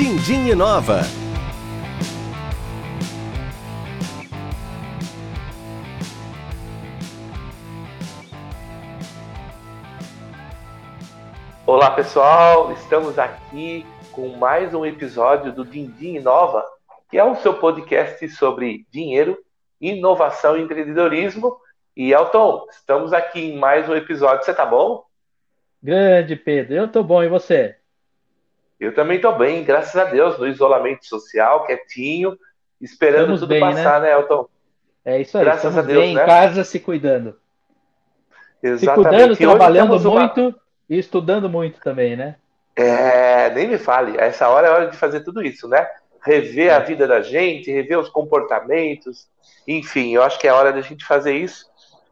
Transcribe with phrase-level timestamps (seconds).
[0.00, 1.02] Dindim Inova.
[11.66, 16.64] Olá pessoal, estamos aqui com mais um episódio do Dindim Inova,
[17.10, 19.36] que é o seu podcast sobre dinheiro,
[19.78, 21.58] inovação e empreendedorismo.
[21.94, 24.46] E Elton, estamos aqui em mais um episódio.
[24.46, 25.04] Você tá bom?
[25.82, 27.79] Grande Pedro, eu tô bom e você?
[28.80, 32.38] Eu também tô bem, graças a Deus, no isolamento social, quietinho,
[32.80, 34.08] esperando estamos tudo bem, passar, né?
[34.08, 34.48] né, Elton?
[35.04, 36.22] É isso aí, graças a Deus, bem, né?
[36.22, 37.36] em casa se cuidando.
[38.62, 38.78] Exatamente.
[38.78, 40.56] Se cuidando, trabalhando muito uma...
[40.88, 42.36] e estudando muito também, né?
[42.74, 45.86] É, nem me fale, essa hora é hora de fazer tudo isso, né?
[46.24, 46.84] Rever a é.
[46.84, 49.28] vida da gente, rever os comportamentos,
[49.68, 51.66] enfim, eu acho que é hora da gente fazer isso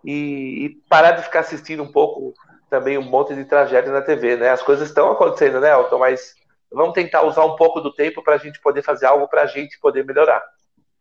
[0.04, 2.34] e, e parar de ficar assistindo um pouco
[2.68, 4.50] também um monte de tragédia na TV, né?
[4.50, 5.98] As coisas estão acontecendo, né, Elton?
[5.98, 6.37] Mas
[6.70, 9.46] vamos tentar usar um pouco do tempo para a gente poder fazer algo para a
[9.46, 10.42] gente poder melhorar.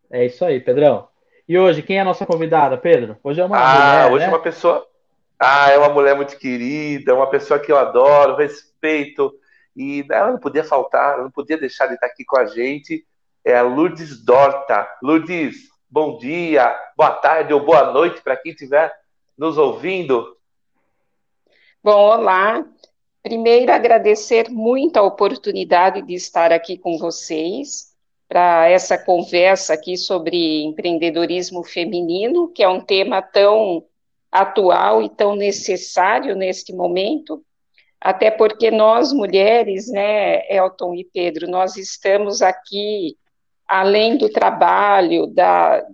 [0.10, 1.08] É isso aí, Pedrão.
[1.48, 3.18] E hoje, quem é a nossa convidada, Pedro?
[3.24, 4.26] Hoje é uma ah, mulher, hoje né?
[4.26, 4.86] é uma pessoa...
[5.40, 9.32] Ah, é uma mulher muito querida, uma pessoa que eu adoro, respeito,
[9.76, 13.06] e ela não podia faltar, ela não podia deixar de estar aqui com a gente.
[13.46, 14.90] É a Lourdes Dorta.
[15.04, 18.92] Lourdes, bom dia, boa tarde ou boa noite para quem estiver
[19.38, 20.36] nos ouvindo.
[21.84, 22.66] Bom, olá.
[23.28, 27.94] Primeiro, agradecer muito a oportunidade de estar aqui com vocês
[28.26, 33.84] para essa conversa aqui sobre empreendedorismo feminino, que é um tema tão
[34.32, 37.44] atual e tão necessário neste momento,
[38.00, 43.18] até porque nós mulheres, né, Elton e Pedro, nós estamos aqui
[43.68, 45.86] além do trabalho, da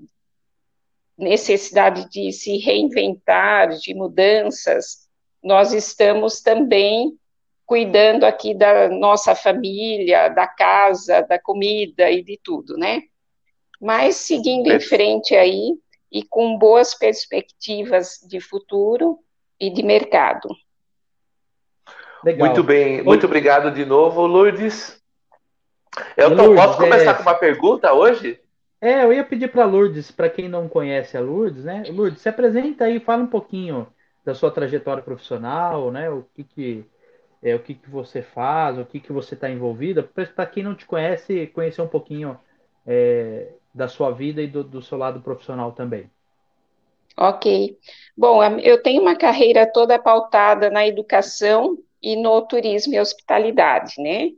[1.17, 5.09] necessidade de se reinventar, de mudanças,
[5.43, 7.17] nós estamos também
[7.66, 13.03] cuidando aqui da nossa família, da casa, da comida e de tudo, né?
[13.81, 15.73] Mas seguindo em frente aí
[16.12, 19.19] e com boas perspectivas de futuro
[19.59, 20.50] e de mercado.
[22.23, 22.47] Legal.
[22.47, 25.02] Muito bem, muito obrigado de novo, Lourdes.
[26.16, 27.13] Eu Lourdes, posso começar é...
[27.13, 28.40] com uma pergunta hoje?
[28.79, 31.84] É, eu ia pedir para Lourdes, para quem não conhece a Lourdes, né?
[31.90, 33.88] Lourdes, se apresenta aí, fala um pouquinho
[34.25, 36.09] da sua trajetória profissional, né?
[36.09, 36.85] O que que
[37.43, 40.73] é, o que que você faz, o que que você está envolvida, para quem não
[40.73, 42.39] te conhece, conhecer um pouquinho
[42.87, 46.09] é, da sua vida e do, do seu lado profissional também.
[47.17, 47.77] Ok.
[48.17, 54.31] Bom, eu tenho uma carreira toda pautada na educação e no turismo e hospitalidade, né?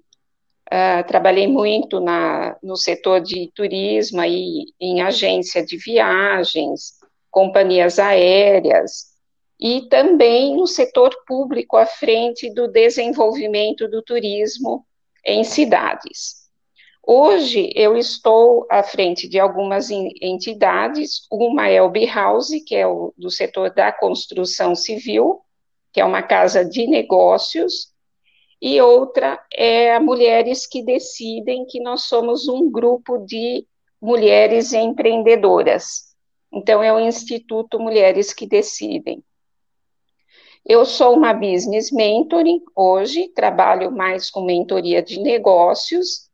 [0.67, 6.99] Uh, trabalhei muito na, no setor de turismo, aí, em agência de viagens,
[7.29, 9.14] companhias aéreas,
[9.59, 14.85] e também no setor público à frente do desenvolvimento do turismo
[15.23, 16.45] em cidades.
[17.07, 23.13] Hoje eu estou à frente de algumas entidades, uma é o B-House, que é o
[23.15, 25.41] do setor da construção civil,
[25.93, 27.93] que é uma casa de negócios,
[28.61, 33.65] e outra é a Mulheres que Decidem, que nós somos um grupo de
[34.01, 36.15] mulheres empreendedoras.
[36.51, 39.23] Então, é o Instituto Mulheres que Decidem.
[40.65, 46.27] Eu sou uma business mentoring hoje, trabalho mais com mentoria de negócios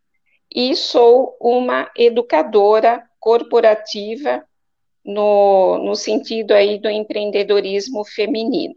[0.49, 4.41] e sou uma educadora corporativa
[5.03, 8.75] no, no sentido aí do empreendedorismo feminino.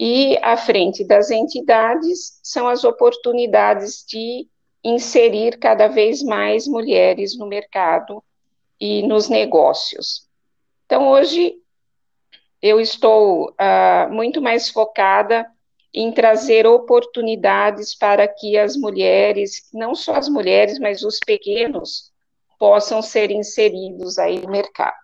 [0.00, 4.48] E à frente das entidades são as oportunidades de
[4.82, 8.24] inserir cada vez mais mulheres no mercado
[8.80, 10.26] e nos negócios.
[10.86, 11.54] Então, hoje,
[12.64, 15.46] eu estou uh, muito mais focada
[15.92, 22.10] em trazer oportunidades para que as mulheres, não só as mulheres, mas os pequenos,
[22.58, 24.96] possam ser inseridos aí no mercado.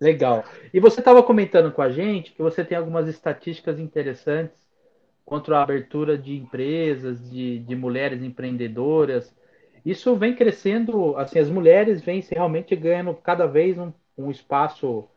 [0.00, 0.44] Legal.
[0.74, 4.58] E você estava comentando com a gente que você tem algumas estatísticas interessantes
[5.24, 9.32] contra a abertura de empresas, de, de mulheres empreendedoras.
[9.84, 15.08] Isso vem crescendo, assim, as mulheres vêm realmente ganhando cada vez um, um espaço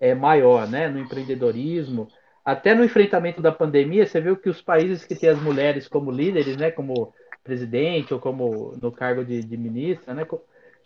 [0.00, 2.08] é, maior, né, no empreendedorismo.
[2.44, 6.10] Até no enfrentamento da pandemia, você viu que os países que têm as mulheres como
[6.10, 7.12] líderes, né, como
[7.42, 10.26] presidente ou como no cargo de, de ministra, né,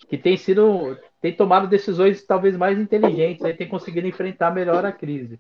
[0.09, 4.93] que tem sido tem tomado decisões talvez mais inteligentes, aí tem conseguido enfrentar melhor a
[4.93, 5.39] crise.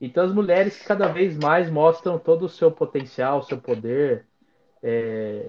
[0.00, 4.26] Então as mulheres cada vez mais mostram todo o seu potencial, seu poder
[4.82, 5.46] é,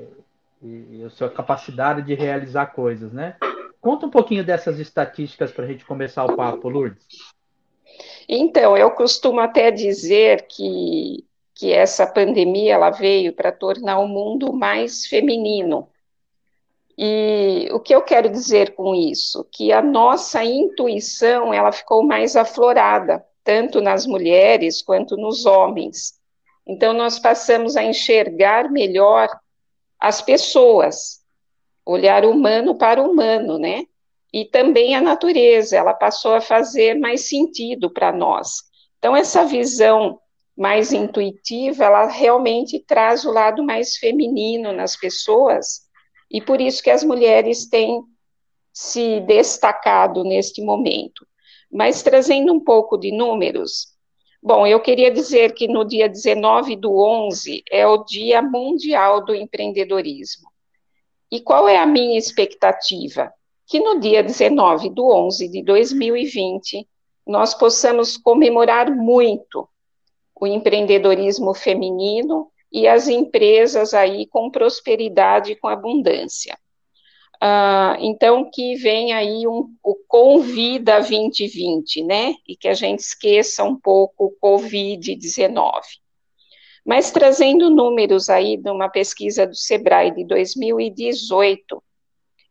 [0.62, 3.36] e, e a sua capacidade de realizar coisas, né?
[3.81, 7.32] Conta um pouquinho dessas estatísticas para a gente começar o papo, Lourdes.
[8.27, 11.25] Então, eu costumo até dizer que
[11.55, 15.87] que essa pandemia ela veio para tornar o mundo mais feminino.
[16.97, 19.47] E o que eu quero dizer com isso?
[19.51, 26.19] Que a nossa intuição ela ficou mais aflorada, tanto nas mulheres quanto nos homens.
[26.67, 29.29] Então nós passamos a enxergar melhor
[29.99, 31.21] as pessoas,
[31.85, 33.85] olhar humano para humano, né?
[34.33, 38.63] E também a natureza, ela passou a fazer mais sentido para nós.
[38.97, 40.19] Então essa visão
[40.57, 45.81] mais intuitiva, ela realmente traz o lado mais feminino nas pessoas,
[46.30, 48.01] e por isso que as mulheres têm
[48.71, 51.27] se destacado neste momento.
[51.71, 53.88] Mas trazendo um pouco de números,
[54.41, 59.33] bom, eu queria dizer que no dia 19 do 11 é o Dia Mundial do
[59.33, 60.50] Empreendedorismo.
[61.31, 63.31] E qual é a minha expectativa?
[63.68, 66.88] Que no dia 19 do 11 de 2020
[67.25, 69.68] nós possamos comemorar muito
[70.39, 76.57] o empreendedorismo feminino e as empresas aí com prosperidade, com abundância.
[77.36, 82.36] Uh, então, que vem aí um, o Convida 2020, né?
[82.48, 85.81] E que a gente esqueça um pouco o Covid-19.
[86.86, 91.83] Mas trazendo números aí de uma pesquisa do Sebrae de 2018,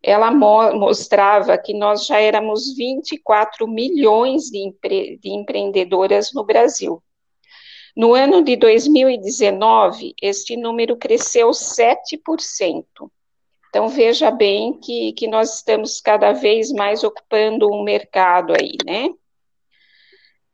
[0.02, 7.02] ela mo mostrava que nós já éramos 24 milhões de, empre de empreendedoras no Brasil.
[7.94, 12.84] No ano de 2019, este número cresceu 7%.
[13.68, 19.08] Então, veja bem que, que nós estamos cada vez mais ocupando um mercado aí, né?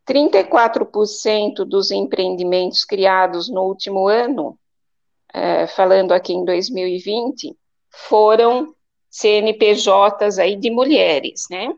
[0.08, 4.58] 34% dos empreendimentos criados no último ano,
[5.32, 7.54] é, falando aqui em 2020,
[7.90, 8.74] foram
[9.10, 11.72] CNPJs aí de mulheres, né?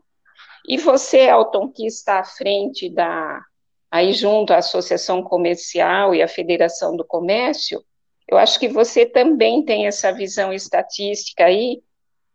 [0.69, 3.41] E você, Elton, que está à frente da,
[3.91, 7.83] aí junto à Associação Comercial e à Federação do Comércio,
[8.29, 11.83] eu acho que você também tem essa visão estatística aí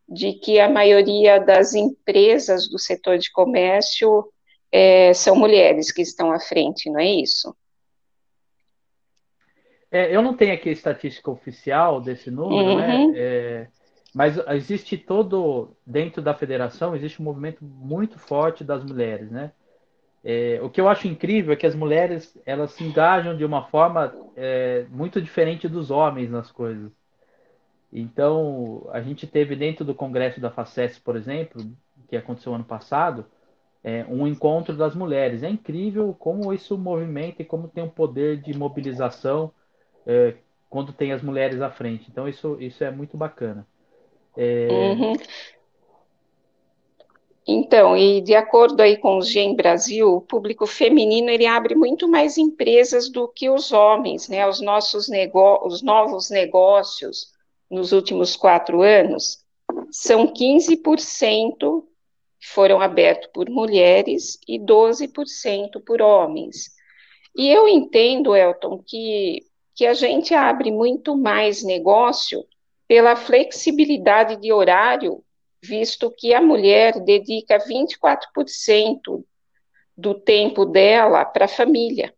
[0.08, 4.30] de que a maioria das empresas do setor de comércio
[4.72, 7.56] é, são mulheres que estão à frente, não é isso?
[9.90, 12.96] É, eu não tenho aqui a estatística oficial desse número, né?
[12.96, 13.12] uhum.
[13.12, 13.20] né?
[13.20, 13.68] É,
[14.16, 19.52] mas existe todo, dentro da federação, existe um movimento muito forte das mulheres, né?
[20.24, 23.66] É, o que eu acho incrível é que as mulheres elas se engajam de uma
[23.68, 26.92] forma é, muito diferente dos homens nas coisas.
[27.92, 31.62] Então, a gente teve dentro do congresso da FACES, por exemplo,
[32.08, 33.26] que aconteceu ano passado,
[33.84, 35.44] é, um encontro das mulheres.
[35.44, 39.52] É incrível como isso movimenta e como tem um poder de mobilização
[40.08, 40.36] é,
[40.70, 42.10] quando tem as mulheres à frente.
[42.10, 43.68] Então, isso, isso é muito bacana.
[44.38, 44.68] É...
[44.70, 45.14] Uhum.
[47.48, 52.08] Então, e de acordo aí com o GEM Brasil, o público feminino ele abre muito
[52.08, 54.48] mais empresas do que os homens, né?
[54.48, 55.08] Os nossos
[55.64, 57.32] os novos negócios
[57.70, 59.44] nos últimos quatro anos
[59.92, 61.84] são 15%
[62.54, 66.72] foram abertos por mulheres e 12% por homens.
[67.36, 69.44] E eu entendo, Elton, que,
[69.76, 72.46] que a gente abre muito mais negócio
[72.88, 75.24] pela flexibilidade de horário
[75.66, 79.24] visto que a mulher dedica 24%
[79.98, 82.14] do tempo dela para a família.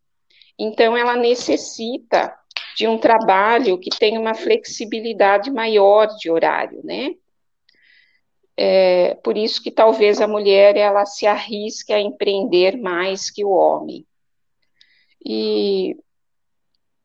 [0.59, 2.35] Então, ela necessita
[2.75, 7.15] de um trabalho que tenha uma flexibilidade maior de horário, né?
[8.55, 13.51] É, por isso que talvez a mulher ela se arrisque a empreender mais que o
[13.51, 14.05] homem.
[15.23, 15.95] E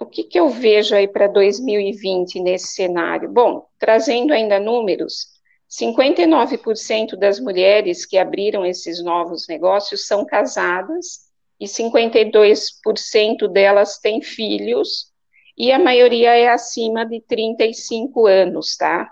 [0.02, 3.30] o que, que eu vejo aí para 2020 nesse cenário?
[3.30, 5.28] Bom, trazendo ainda números,
[5.70, 15.12] 59% das mulheres que abriram esses novos negócios são casadas e 52% delas têm filhos
[15.56, 19.10] e a maioria é acima de 35 anos, tá?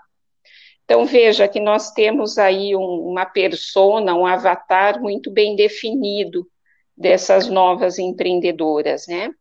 [0.83, 6.45] Então veja que nós temos aí um, uma persona, um avatar muito bem definido
[6.97, 9.31] dessas novas empreendedoras, né?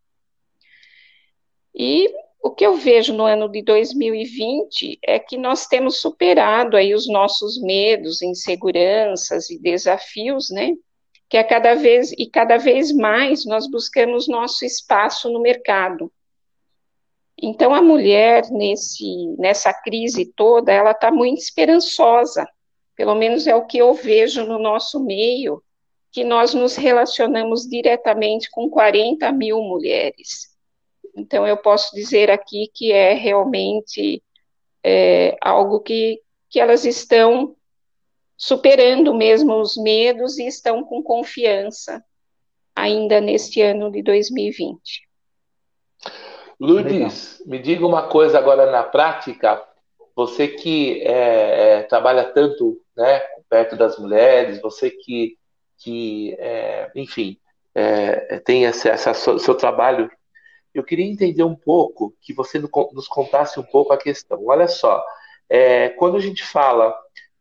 [1.75, 2.13] E
[2.43, 7.07] o que eu vejo no ano de 2020 é que nós temos superado aí os
[7.07, 10.75] nossos medos, inseguranças e desafios, né?
[11.29, 16.11] Que a cada vez e cada vez mais nós buscamos nosso espaço no mercado.
[17.41, 22.49] Então a mulher nesse nessa crise toda, ela está muito esperançosa.
[22.97, 25.63] Pelo menos é o que eu vejo no nosso meio,
[26.11, 30.50] que nós nos relacionamos diretamente com 40 mil mulheres.
[31.21, 34.23] Então, eu posso dizer aqui que é realmente
[34.83, 37.55] é, algo que, que elas estão
[38.37, 42.03] superando mesmo os medos e estão com confiança
[42.75, 44.81] ainda neste ano de 2020.
[46.59, 49.63] Lourdes, me diga uma coisa agora na prática.
[50.17, 55.37] Você que é, é, trabalha tanto né, perto das mulheres, você que,
[55.79, 57.39] que é, enfim,
[57.75, 60.11] é, tem esse, essa, seu trabalho,
[60.75, 64.47] eu queria entender um pouco, que você nos contasse um pouco a questão.
[64.47, 65.05] Olha só,
[65.49, 66.95] é, quando a gente fala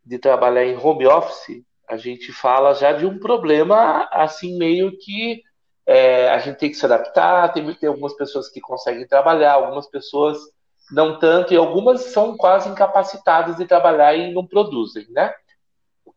[0.04, 5.42] de trabalhar em home office, a gente fala já de um problema assim meio que
[5.86, 9.88] é, a gente tem que se adaptar, tem, tem algumas pessoas que conseguem trabalhar, algumas
[9.88, 10.38] pessoas
[10.92, 15.32] não tanto, e algumas são quase incapacitadas de trabalhar e não produzem, né?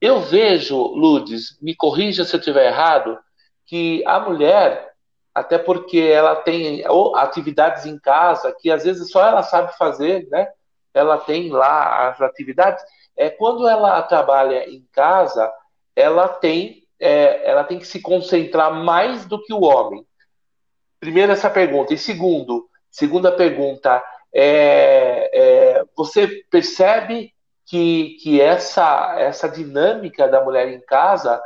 [0.02, 3.18] Eu vejo, Ludes, me corrija se eu estiver errado,
[3.66, 4.93] que a mulher,
[5.34, 6.84] até porque ela tem
[7.16, 10.48] atividades em casa que às vezes só ela sabe fazer, né?
[10.94, 12.84] Ela tem lá as atividades.
[13.18, 15.52] É quando ela trabalha em casa,
[15.96, 20.06] ela tem é, ela tem que se concentrar mais do que o homem.
[21.00, 24.02] Primeiro essa pergunta e segundo, segunda pergunta
[24.34, 27.34] é, é você percebe
[27.66, 31.42] que, que essa essa dinâmica da mulher em casa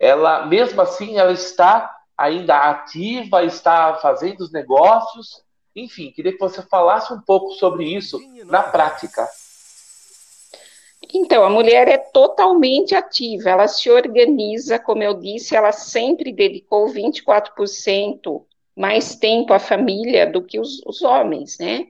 [0.00, 5.42] ela, mesmo assim, ela está ainda ativa, está fazendo os negócios.
[5.74, 9.26] Enfim, queria que você falasse um pouco sobre isso na prática.
[11.14, 16.88] Então, a mulher é totalmente ativa, ela se organiza, como eu disse, ela sempre dedicou
[16.88, 18.44] 24%
[18.76, 21.86] mais tempo à família do que os, os homens, né?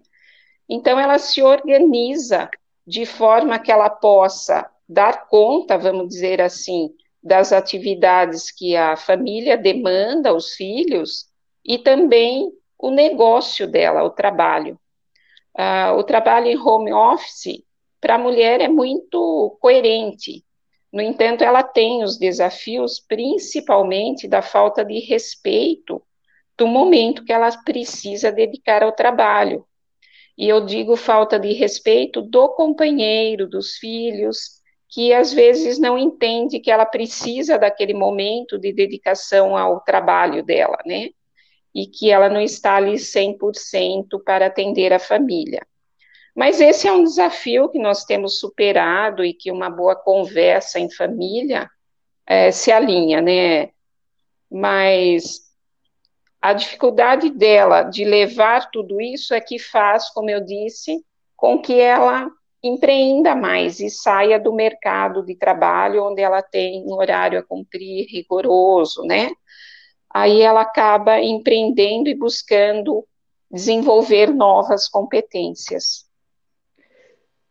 [0.68, 2.48] Então, ela se organiza
[2.86, 9.56] de forma que ela possa dar conta, vamos dizer assim, das atividades que a família
[9.56, 11.26] demanda aos filhos
[11.64, 14.80] e também o negócio dela, o trabalho.
[15.56, 17.62] Uh, o trabalho em home office,
[18.00, 20.44] para a mulher, é muito coerente.
[20.92, 26.02] No entanto, ela tem os desafios, principalmente da falta de respeito
[26.56, 29.64] do momento que ela precisa dedicar ao trabalho.
[30.36, 34.59] E eu digo falta de respeito do companheiro, dos filhos,
[34.90, 40.78] que às vezes não entende que ela precisa daquele momento de dedicação ao trabalho dela,
[40.84, 41.10] né?
[41.72, 45.64] E que ela não está ali 100% para atender a família.
[46.34, 50.90] Mas esse é um desafio que nós temos superado e que uma boa conversa em
[50.90, 51.70] família
[52.26, 53.70] é, se alinha, né?
[54.50, 55.50] Mas
[56.42, 61.04] a dificuldade dela de levar tudo isso é que faz, como eu disse,
[61.36, 62.28] com que ela
[62.62, 68.06] empreenda mais e saia do mercado de trabalho onde ela tem um horário a cumprir
[68.08, 69.30] rigoroso, né?
[70.12, 73.06] Aí ela acaba empreendendo e buscando
[73.50, 76.08] desenvolver novas competências.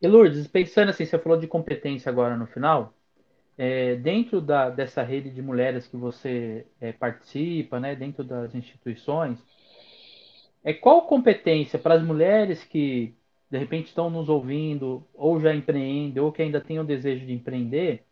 [0.01, 2.93] E Lourdes, pensando assim, você falou de competência agora no final,
[3.57, 9.37] é, dentro da, dessa rede de mulheres que você é, participa, né, dentro das instituições,
[10.63, 13.13] é qual competência para as mulheres que
[13.49, 17.33] de repente estão nos ouvindo, ou já empreendem, ou que ainda têm o desejo de
[17.33, 18.03] empreender,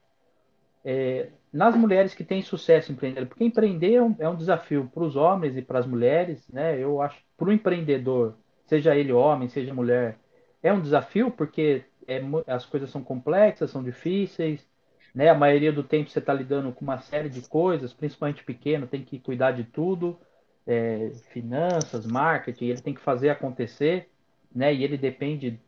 [0.83, 5.03] é, nas mulheres que têm sucesso empreendendo, porque empreender é um, é um desafio para
[5.03, 6.79] os homens e para as mulheres, né?
[6.79, 10.17] Eu acho para o empreendedor, seja ele homem, seja mulher,
[10.63, 14.65] é um desafio porque é, as coisas são complexas, são difíceis,
[15.13, 15.29] né?
[15.29, 19.03] A maioria do tempo você está lidando com uma série de coisas, principalmente pequeno, tem
[19.03, 20.17] que cuidar de tudo,
[20.65, 24.09] é, finanças, marketing, ele tem que fazer acontecer
[24.57, 24.73] né?
[24.73, 25.59] E ele depende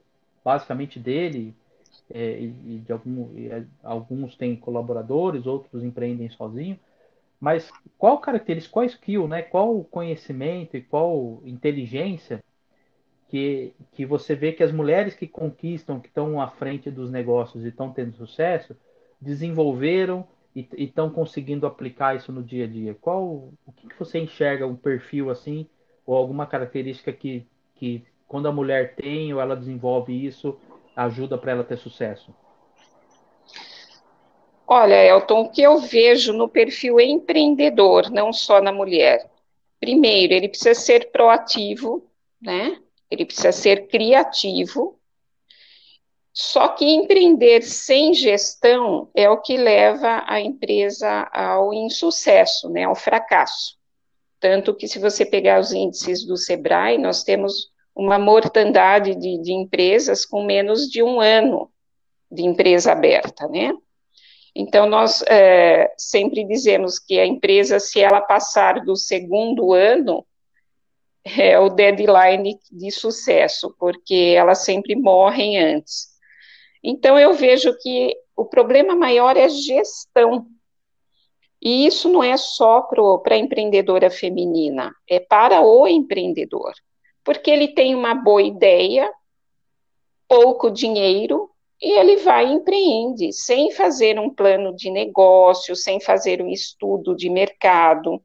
[0.43, 1.53] basicamente dele
[2.09, 6.79] é, e de algum, e é, alguns têm colaboradores, outros empreendem sozinho.
[7.39, 9.43] Mas qual característica, qual skill, né?
[9.43, 12.43] Qual conhecimento e qual inteligência
[13.29, 17.63] que, que você vê que as mulheres que conquistam, que estão à frente dos negócios
[17.63, 18.75] e estão tendo sucesso,
[19.21, 22.95] desenvolveram e estão conseguindo aplicar isso no dia a dia?
[22.99, 25.67] Qual o que, que você enxerga um perfil assim
[26.05, 30.55] ou alguma característica que, que quando a mulher tem ou ela desenvolve isso,
[30.95, 32.33] ajuda para ela ter sucesso?
[34.67, 39.27] Olha, Elton, o que eu vejo no perfil empreendedor, não só na mulher.
[39.79, 42.07] Primeiro, ele precisa ser proativo,
[42.39, 42.79] né?
[43.09, 44.99] Ele precisa ser criativo.
[46.31, 52.93] Só que empreender sem gestão é o que leva a empresa ao insucesso, né, ao
[52.93, 53.75] fracasso.
[54.39, 59.51] Tanto que, se você pegar os índices do Sebrae, nós temos uma mortandade de, de
[59.51, 61.69] empresas com menos de um ano
[62.31, 63.73] de empresa aberta, né?
[64.55, 70.25] Então, nós é, sempre dizemos que a empresa, se ela passar do segundo ano,
[71.25, 76.07] é o deadline de sucesso, porque elas sempre morrem antes.
[76.81, 80.47] Então, eu vejo que o problema maior é gestão.
[81.61, 86.71] E isso não é só para a empreendedora feminina, é para o empreendedor.
[87.29, 89.07] Porque ele tem uma boa ideia,
[90.27, 91.47] pouco dinheiro,
[91.79, 97.15] e ele vai e empreende, sem fazer um plano de negócio, sem fazer um estudo
[97.15, 98.19] de mercado.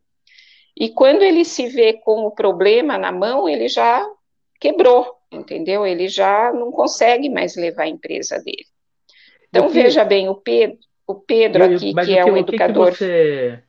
[0.75, 4.02] E quando ele se vê com o problema na mão, ele já
[4.58, 5.87] quebrou, entendeu?
[5.87, 8.64] Ele já não consegue mais levar a empresa dele.
[9.50, 9.75] Então, que...
[9.75, 12.90] veja bem, o Pedro, o Pedro aqui, que, que é um educador.
[12.92, 13.62] Que você...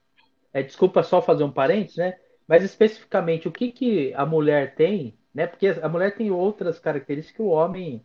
[0.53, 2.15] é, desculpa só fazer um parênteses, né?
[2.47, 5.45] Mas especificamente, o que, que a mulher tem, né?
[5.45, 8.01] Porque a mulher tem outras características que o homem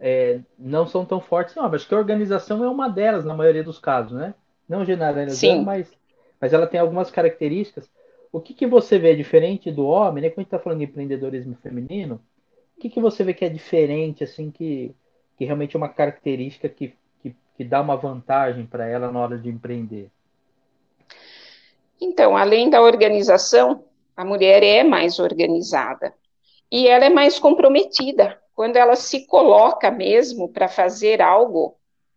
[0.00, 1.66] é, não são tão fortes, não.
[1.66, 4.34] Acho que a organização é uma delas, na maioria dos casos, né?
[4.66, 5.92] Não generalizando, mas,
[6.40, 7.90] mas ela tem algumas características.
[8.32, 10.30] O que, que você vê diferente do homem, né?
[10.30, 12.18] Quando a gente está falando de empreendedorismo feminino,
[12.74, 14.94] o que, que você vê que é diferente, assim, que,
[15.36, 19.36] que realmente é uma característica que, que, que dá uma vantagem para ela na hora
[19.36, 20.08] de empreender?
[22.00, 23.84] Então, além da organização,
[24.16, 26.14] a mulher é mais organizada
[26.72, 28.40] e ela é mais comprometida.
[28.54, 31.76] Quando ela se coloca mesmo para fazer algo,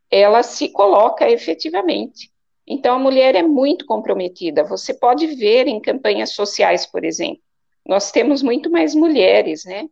[0.10, 2.32] ela se coloca efetivamente.
[2.66, 4.64] Então, a mulher é muito comprometida.
[4.64, 7.42] Você pode ver em campanhas sociais, por exemplo.
[7.86, 9.88] Nós temos muito mais mulheres, né?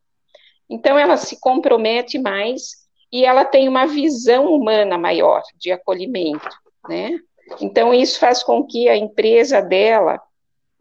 [0.69, 2.71] Então, ela se compromete mais
[3.11, 6.49] e ela tem uma visão humana maior de acolhimento,
[6.87, 7.19] né?
[7.59, 10.19] Então, isso faz com que a empresa dela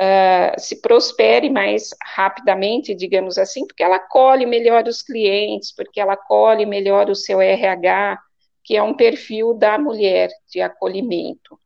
[0.01, 6.15] uh, se prospere mais rapidamente, digamos assim, porque ela acolhe melhor os clientes, porque ela
[6.15, 8.19] acolhe melhor o seu RH,
[8.65, 11.59] que é um perfil da mulher de acolhimento.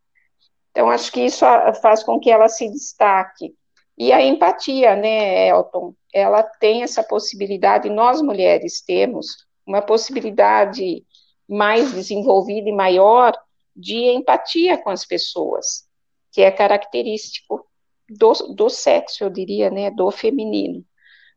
[0.70, 1.44] Então, acho que isso
[1.80, 3.54] faz com que ela se destaque.
[3.96, 5.94] E a empatia, né, Elton?
[6.12, 9.26] Ela tem essa possibilidade, nós mulheres temos
[9.66, 11.04] uma possibilidade
[11.48, 13.32] mais desenvolvida e maior
[13.74, 15.86] de empatia com as pessoas,
[16.32, 17.66] que é característico
[18.08, 20.84] do, do sexo, eu diria, né, do feminino.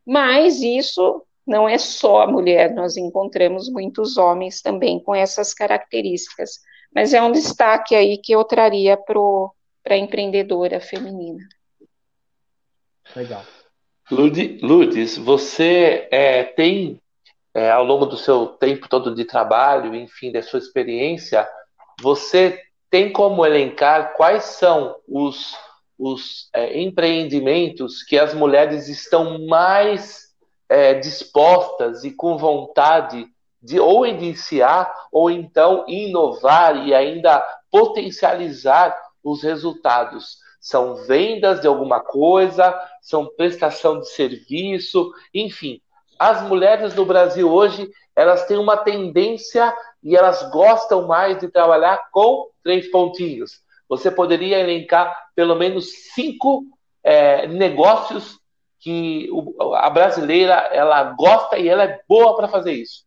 [0.06, 6.60] Mas isso não é só a mulher, nós encontramos muitos homens também com essas características
[6.94, 11.48] mas é um destaque aí que eu traria para a empreendedora feminina.
[13.16, 13.44] Legal.
[14.12, 17.00] Lourdes, você é, tem,
[17.54, 21.48] é, ao longo do seu tempo todo de trabalho, enfim, da sua experiência,
[22.02, 25.56] você tem como elencar quais são os,
[26.00, 30.30] os é, empreendimentos que as mulheres estão mais
[30.70, 33.28] é, dispostas e com vontade
[33.62, 40.38] de ou iniciar ou então inovar e ainda potencializar os resultados.
[40.62, 45.82] São vendas de alguma coisa, são prestação de serviço, enfim.
[46.18, 52.10] As mulheres no Brasil hoje, elas têm uma tendência e elas gostam mais de trabalhar
[52.12, 53.62] com três pontinhos.
[53.90, 56.64] Você poderia elencar pelo menos cinco
[57.04, 58.40] é, negócios
[58.80, 59.28] que
[59.74, 63.04] a brasileira ela gosta e ela é boa para fazer isso.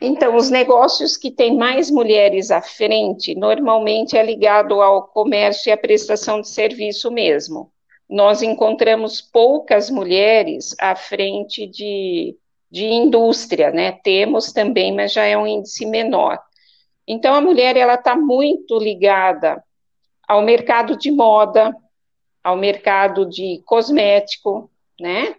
[0.00, 5.72] Então, os negócios que têm mais mulheres à frente, normalmente é ligado ao comércio e
[5.72, 7.70] à prestação de serviço mesmo.
[8.08, 12.34] Nós encontramos poucas mulheres à frente de,
[12.70, 13.92] de indústria, né?
[13.92, 16.38] Temos também, mas já é um índice menor.
[17.12, 19.62] Então, a mulher, ela está muito ligada
[20.28, 21.74] ao mercado de moda,
[22.42, 24.70] ao mercado de cosmético,
[25.00, 25.34] né?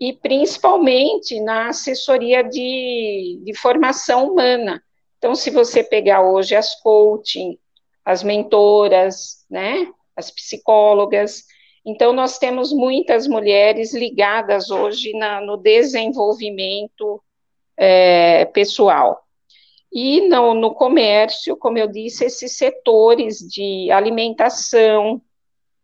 [0.00, 4.82] e principalmente na assessoria de, de formação humana.
[5.18, 7.58] Então, se você pegar hoje as coaching,
[8.04, 11.44] as mentoras, né, as psicólogas,
[11.84, 17.20] então nós temos muitas mulheres ligadas hoje na, no desenvolvimento
[17.76, 19.27] é, pessoal.
[19.92, 25.20] E no, no comércio, como eu disse, esses setores de alimentação,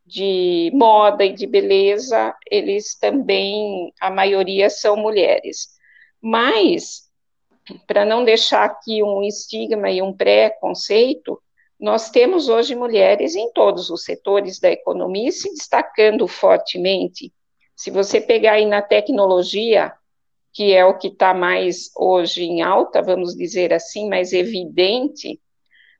[0.06, 5.70] de moda e de beleza, eles também, a maioria são mulheres.
[6.20, 7.10] Mas,
[7.86, 11.40] para não deixar aqui um estigma e um preconceito,
[11.80, 17.32] nós temos hoje mulheres em todos os setores da economia se destacando fortemente.
[17.74, 19.92] Se você pegar aí na tecnologia,
[20.54, 25.40] que é o que está mais hoje em alta, vamos dizer assim, mais evidente,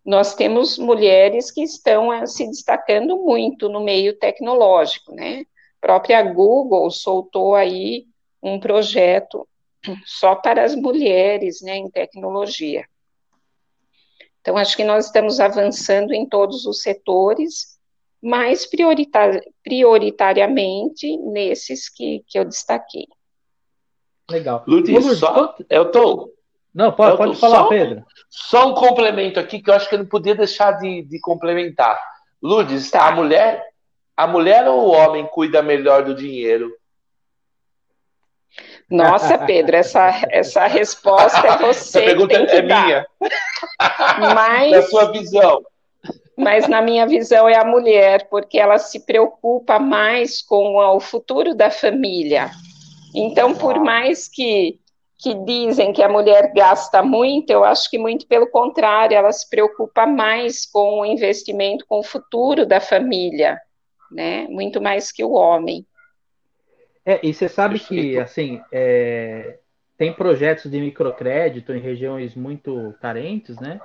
[0.05, 5.41] nós temos mulheres que estão uh, se destacando muito no meio tecnológico, né?
[5.41, 8.07] A própria Google soltou aí
[8.41, 9.49] um projeto
[10.07, 12.87] só para as mulheres, né, em tecnologia.
[14.41, 17.79] Então, acho que nós estamos avançando em todos os setores,
[18.23, 18.69] mas
[19.63, 23.07] prioritariamente nesses que, que eu destaquei.
[24.31, 24.65] Legal.
[24.67, 26.35] Ludwig, só, eu tô,
[26.75, 28.05] não, pode, pode falar, só, Pedro.
[28.29, 32.01] Só um complemento aqui que eu acho que eu não podia deixar de, de complementar.
[32.43, 33.07] Lourdes, tá.
[33.07, 33.65] a mulher,
[34.17, 36.75] a mulher ou o homem cuida melhor do dinheiro?
[38.91, 42.01] Nossa, Pedro, essa, essa resposta é você.
[42.01, 42.85] Essa pergunta é dar.
[42.85, 43.07] minha.
[44.35, 45.63] Mas, na sua visão.
[46.37, 51.55] Mas na minha visão é a mulher, porque ela se preocupa mais com o futuro
[51.55, 52.51] da família.
[53.15, 54.81] Então, por mais que,
[55.19, 59.49] que dizem que a mulher gasta muito, eu acho que muito pelo contrário, ela se
[59.49, 63.61] preocupa mais com o investimento, com o futuro da família,
[64.11, 64.49] né?
[64.49, 65.87] Muito mais que o homem.
[67.07, 69.59] É, e você sabe que, assim, é,
[69.97, 73.81] tem projetos de microcrédito em regiões muito carentes, né?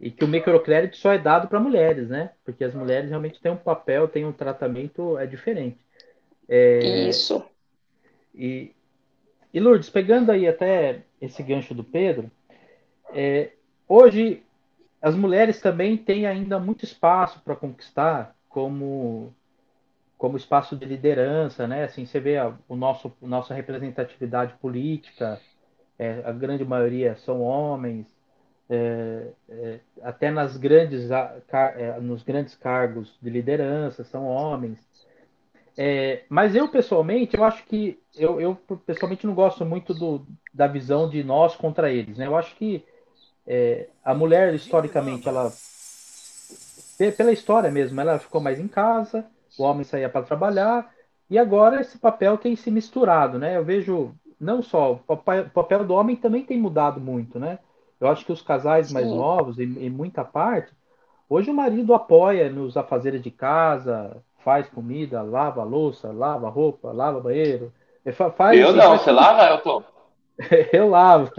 [0.00, 2.30] E que o microcrédito só é dado para mulheres, né?
[2.44, 5.78] Porque as mulheres realmente têm um papel, têm um tratamento é diferente.
[6.48, 7.44] É, Isso.
[8.38, 8.72] E,
[9.52, 12.30] e Lourdes, pegando aí até esse gancho do Pedro,
[13.12, 13.50] é,
[13.88, 14.42] hoje
[15.02, 19.34] as mulheres também têm ainda muito espaço para conquistar como
[20.16, 21.84] como espaço de liderança, né?
[21.84, 25.40] Assim, você vê a, o nosso nossa representatividade política,
[25.98, 28.06] é, a grande maioria são homens,
[28.68, 34.87] é, é, até nas grandes é, nos grandes cargos de liderança são homens.
[35.80, 40.66] É, mas eu pessoalmente, eu acho que eu, eu, pessoalmente não gosto muito do, da
[40.66, 42.26] visão de nós contra eles, né?
[42.26, 42.84] Eu acho que
[43.46, 45.52] é, a mulher historicamente ela
[47.16, 49.24] pela história mesmo, ela ficou mais em casa
[49.58, 50.90] o homem saía para trabalhar,
[51.28, 53.56] e agora esse papel tem se misturado, né?
[53.56, 57.58] Eu vejo não só o papel do homem também tem mudado muito, né?
[58.00, 59.16] Eu acho que os casais mais Sim.
[59.16, 60.72] novos, em, em, muita parte,
[61.28, 67.20] hoje o marido apoia nos afazeres de casa, faz comida, lava louça, lava roupa, lava
[67.20, 67.72] banheiro.
[68.36, 69.02] Faz, eu não, faz...
[69.02, 69.84] você lava, Elton?
[70.72, 71.30] eu lavo.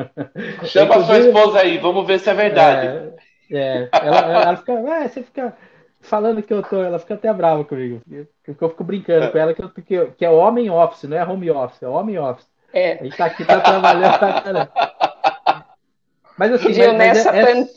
[0.66, 3.14] Chama a sua esposa aí, vamos ver se é verdade.
[3.52, 5.58] É, é ela, ela fica, é, você fica
[6.02, 8.02] falando que eu tô, ela fica até brava comigo.
[8.46, 9.30] Porque eu fico brincando é.
[9.30, 12.20] com ela que, eu, que, que é homem office, não é home office, é homem
[12.20, 12.48] office.
[12.72, 13.00] É.
[13.00, 15.66] A gente tá aqui, tá trabalhando, tá
[16.38, 17.68] Mas assim, Gil, mas, nessa, é, pan...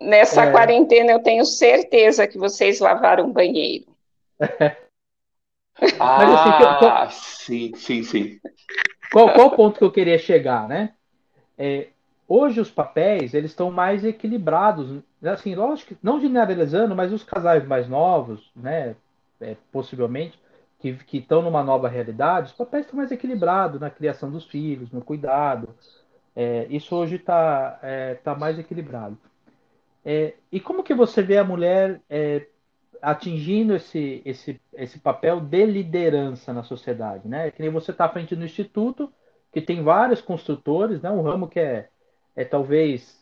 [0.00, 0.50] nessa é...
[0.50, 3.91] quarentena eu tenho certeza que vocês lavaram o banheiro.
[4.40, 4.78] Ah,
[6.18, 7.10] mas, assim, qual...
[7.10, 8.40] sim, sim, sim.
[9.10, 10.94] Qual, qual o ponto que eu queria chegar, né?
[11.58, 11.88] É,
[12.26, 17.88] hoje os papéis eles estão mais equilibrados assim, lógico, não generalizando, mas os casais mais
[17.88, 18.96] novos, né,
[19.40, 20.38] é, possivelmente,
[20.80, 24.90] que, que estão numa nova realidade, os papéis estão mais equilibrados na criação dos filhos,
[24.90, 25.68] no cuidado.
[26.34, 29.16] É, isso hoje está é, tá mais equilibrado.
[30.04, 32.46] É, e como que você vê a mulher é,
[33.02, 37.28] atingindo esse, esse, esse papel de liderança na sociedade?
[37.28, 37.50] Né?
[37.50, 39.12] Que nem você está à frente do Instituto,
[39.52, 41.10] que tem vários construtores, né?
[41.10, 41.88] um ramo que é,
[42.36, 43.20] é talvez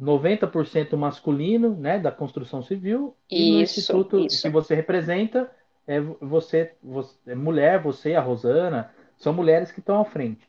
[0.00, 4.42] 90% masculino, né, da construção civil, isso, e no instituto isso.
[4.42, 5.50] que você representa
[5.86, 10.46] é você, você é mulher, você, a Rosana, são mulheres que estão à frente.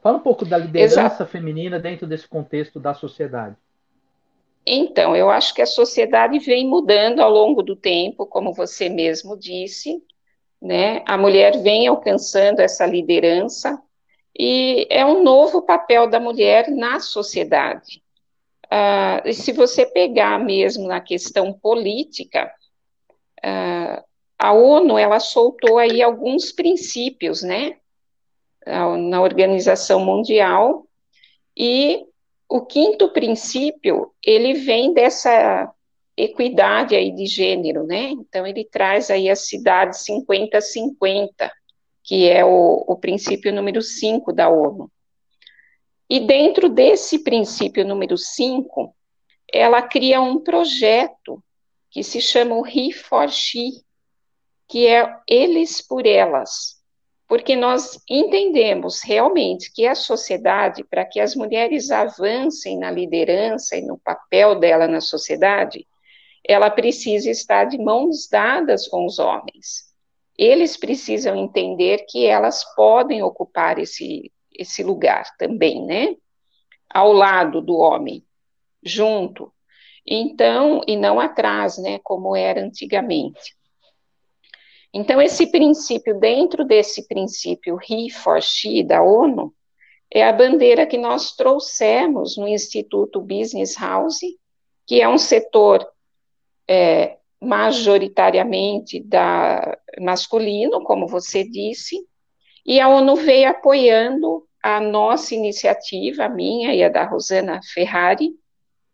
[0.00, 1.26] Fala um pouco da liderança Exato.
[1.26, 3.56] feminina dentro desse contexto da sociedade.
[4.70, 9.34] Então, eu acho que a sociedade vem mudando ao longo do tempo, como você mesmo
[9.34, 10.02] disse,
[10.60, 11.02] né?
[11.06, 13.80] A mulher vem alcançando essa liderança
[14.38, 18.02] e é um novo papel da mulher na sociedade.
[18.66, 22.52] Uh, se você pegar mesmo na questão política,
[23.38, 24.04] uh,
[24.38, 27.78] a ONU ela soltou aí alguns princípios, né,
[28.66, 30.86] na Organização Mundial,
[31.56, 32.04] e
[32.48, 35.72] o quinto princípio ele vem dessa
[36.16, 38.10] equidade aí de gênero, né?
[38.10, 41.50] Então ele traz aí a cidade 50-50,
[42.02, 44.90] que é o, o princípio número 5 da ONU.
[46.10, 48.94] E dentro desse princípio número 5,
[49.52, 51.42] ela cria um projeto
[51.90, 53.84] que se chama o He for She,
[54.66, 56.77] que é eles por elas.
[57.28, 63.82] Porque nós entendemos realmente que a sociedade, para que as mulheres avancem na liderança e
[63.82, 65.86] no papel dela na sociedade,
[66.42, 69.94] ela precisa estar de mãos dadas com os homens.
[70.38, 76.16] Eles precisam entender que elas podem ocupar esse esse lugar também, né?
[76.90, 78.24] Ao lado do homem,
[78.82, 79.52] junto.
[80.04, 82.00] Então, e não atrás, né?
[82.02, 83.56] Como era antigamente.
[84.92, 89.54] Então, esse princípio, dentro desse princípio He for She da ONU,
[90.10, 94.20] é a bandeira que nós trouxemos no Instituto Business House,
[94.86, 95.86] que é um setor
[96.66, 101.96] é, majoritariamente da, masculino, como você disse,
[102.64, 108.32] e a ONU veio apoiando a nossa iniciativa, a minha e a da Rosana Ferrari,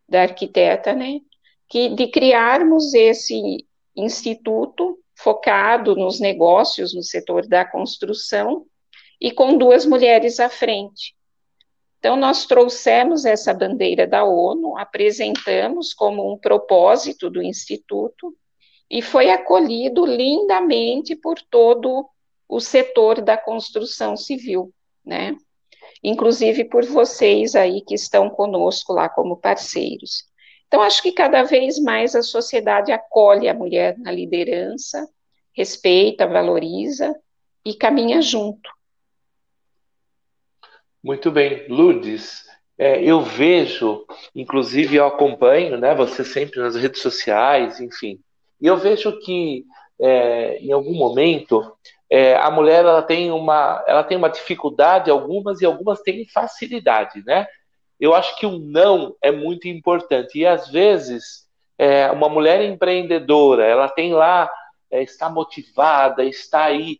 [0.07, 1.19] da arquiteta, né,
[1.67, 8.65] que de criarmos esse instituto focado nos negócios no setor da construção
[9.19, 11.15] e com duas mulheres à frente.
[11.99, 18.35] Então, nós trouxemos essa bandeira da ONU, apresentamos como um propósito do Instituto,
[18.89, 22.07] e foi acolhido lindamente por todo
[22.47, 24.71] o setor da construção civil,
[25.03, 25.35] né?
[26.03, 30.25] Inclusive por vocês aí que estão conosco lá como parceiros.
[30.67, 35.07] Então, acho que cada vez mais a sociedade acolhe a mulher na liderança,
[35.53, 37.15] respeita, valoriza
[37.63, 38.69] e caminha junto.
[41.03, 41.67] Muito bem.
[41.69, 42.43] Lourdes,
[42.77, 48.19] é, eu vejo, inclusive eu acompanho, né, você sempre nas redes sociais, enfim,
[48.59, 49.63] e eu vejo que
[49.99, 51.63] é, em algum momento
[52.09, 57.23] é, a mulher ela tem uma ela tem uma dificuldade algumas e algumas têm facilidade,
[57.25, 57.47] né?
[57.99, 61.45] Eu acho que o não é muito importante e às vezes
[61.77, 64.49] é, uma mulher empreendedora ela tem lá
[64.91, 66.99] é, está motivada, está aí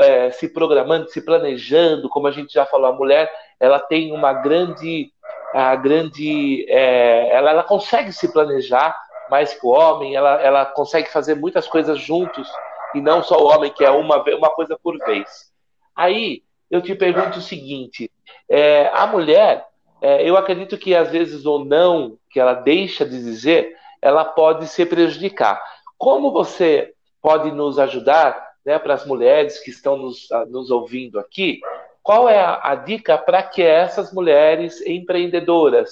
[0.00, 3.30] é, se programando, se planejando, como a gente já falou, a mulher
[3.60, 5.10] ela tem uma grande
[5.54, 8.96] a grande é, ela, ela consegue se planejar
[9.30, 12.48] mais que o homem, ela, ela consegue fazer muitas coisas juntos
[12.94, 15.50] e não só o homem que é uma, uma coisa por vez.
[15.94, 18.10] Aí eu te pergunto o seguinte:
[18.48, 19.66] é, a mulher,
[20.00, 24.66] é, eu acredito que às vezes ou não que ela deixa de dizer, ela pode
[24.66, 25.62] se prejudicar.
[25.96, 31.60] Como você pode nos ajudar, né, para as mulheres que estão nos, nos ouvindo aqui?
[32.02, 35.90] Qual é a, a dica para que essas mulheres empreendedoras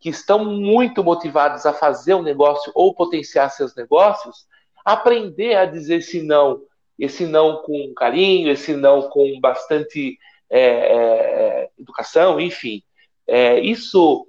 [0.00, 4.48] que estão muito motivadas a fazer um negócio ou potenciar seus negócios,
[4.84, 6.60] aprender a dizer esse não,
[6.98, 10.18] esse não com carinho, esse não com bastante
[10.50, 12.82] é, é, educação, enfim.
[13.26, 14.26] É, isso,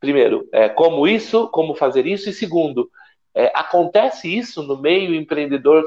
[0.00, 2.90] primeiro, é, como isso, como fazer isso, e segundo,
[3.34, 5.84] é, acontece isso no meio empreendedor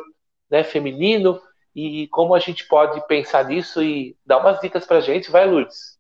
[0.50, 1.40] né, feminino,
[1.76, 5.98] e como a gente pode pensar nisso e dar umas dicas para gente, vai, Lourdes.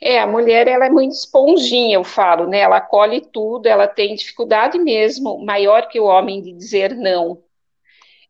[0.00, 2.60] É, a mulher ela é muito esponjinha, eu falo, né?
[2.60, 7.42] Ela acolhe tudo, ela tem dificuldade mesmo, maior que o homem de dizer não.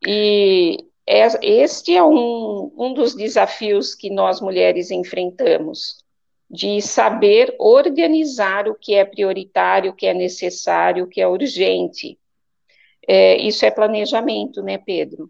[0.07, 6.04] E este é um, um dos desafios que nós mulheres enfrentamos,
[6.55, 12.17] de saber organizar o que é prioritário, o que é necessário, o que é urgente.
[13.09, 15.29] É, isso é planejamento, né, Pedro?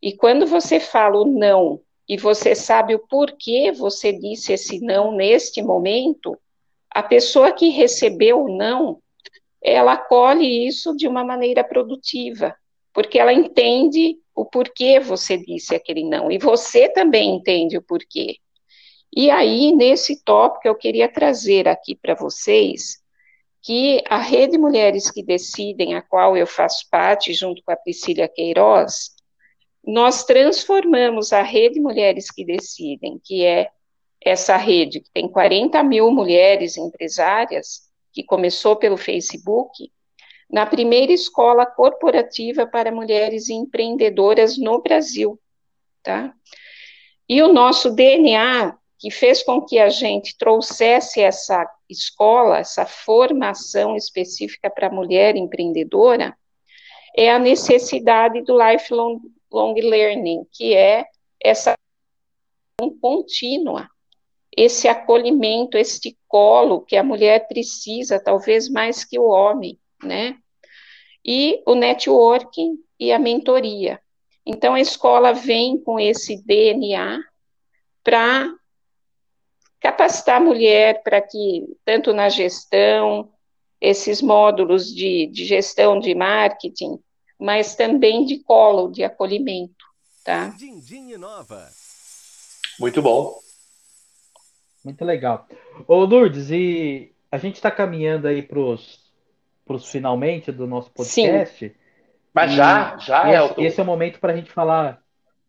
[0.00, 5.12] E quando você fala o não e você sabe o porquê você disse esse não
[5.12, 6.38] neste momento,
[6.90, 8.98] a pessoa que recebeu o não,
[9.62, 12.56] ela acolhe isso de uma maneira produtiva,
[12.94, 18.38] porque ela entende o porquê você disse aquele não, e você também entende o porquê.
[19.14, 23.02] E aí, nesse tópico, eu queria trazer aqui para vocês
[23.60, 28.26] que a Rede Mulheres que Decidem, a qual eu faço parte, junto com a Priscila
[28.26, 29.14] Queiroz,
[29.84, 33.70] nós transformamos a rede Mulheres que Decidem, que é
[34.20, 39.90] essa rede que tem 40 mil mulheres empresárias, que começou pelo Facebook,
[40.50, 45.40] na primeira escola corporativa para mulheres empreendedoras no Brasil,
[46.02, 46.32] tá?
[47.28, 53.96] E o nosso DNA, que fez com que a gente trouxesse essa escola, essa formação
[53.96, 56.38] específica para a mulher empreendedora,
[57.16, 61.04] é a necessidade do lifelong long learning, que é
[61.42, 61.74] essa
[63.00, 63.88] contínua,
[64.56, 70.38] esse acolhimento, este colo que a mulher precisa, talvez mais que o homem, né?
[71.24, 74.00] E o networking e a mentoria.
[74.46, 77.18] Então, a escola vem com esse DNA
[78.04, 78.48] para
[79.82, 83.28] capacitar a mulher para que, tanto na gestão,
[83.80, 87.00] esses módulos de, de gestão de marketing,
[87.38, 89.84] mas também de colo, de acolhimento,
[90.24, 90.50] tá?
[92.78, 93.36] Muito bom.
[94.84, 95.46] Muito legal.
[95.88, 99.02] Ô Lourdes, e a gente está caminhando aí para os
[99.90, 101.68] finalmente do nosso podcast.
[101.68, 101.74] Sim.
[102.32, 103.44] Mas já, já, é.
[103.44, 105.01] Esse, esse é o momento para a gente falar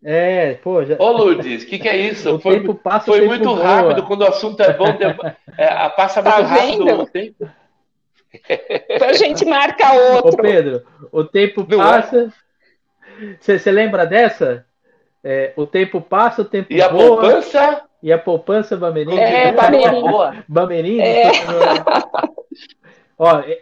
[0.03, 0.95] é, pô, já...
[0.99, 2.29] Ô, Lourdes, o que, que é isso?
[2.35, 3.63] O foi tempo passa, foi muito voa.
[3.63, 4.03] rápido.
[4.03, 4.85] Quando o assunto é bom,
[5.57, 7.49] é, passa muito tá rápido o tempo.
[9.01, 10.33] a gente marca outro.
[10.33, 12.01] Ô Pedro, o tempo Não é?
[12.01, 12.33] passa.
[13.39, 14.65] Você lembra dessa?
[15.23, 16.81] É, o tempo passa, o tempo e voa.
[16.81, 17.81] E a poupança?
[18.01, 19.17] E a poupança Bamerinho.
[19.17, 20.43] É, Bamerinho.
[20.47, 21.01] Bamerinho.
[21.01, 21.31] É.
[23.17, 23.61] Ó, é,